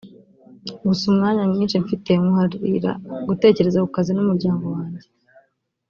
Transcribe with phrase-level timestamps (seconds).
[0.87, 2.91] gusa umwanya mwinshi mfite nywuharira
[3.27, 5.07] gutekereza ku kazi n’umuryango wanjye